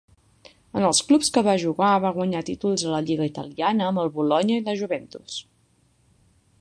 [0.79, 4.13] En els clubs que va jugar, va guanyar títols a la lliga italiana amb el
[4.17, 5.37] Bologna i la Juventus.